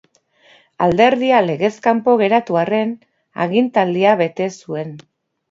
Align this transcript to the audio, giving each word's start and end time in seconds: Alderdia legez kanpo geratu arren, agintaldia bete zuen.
Alderdia 0.85 1.41
legez 1.47 1.69
kanpo 1.87 2.15
geratu 2.23 2.57
arren, 2.63 2.95
agintaldia 3.47 4.17
bete 4.25 4.51
zuen. 4.65 4.93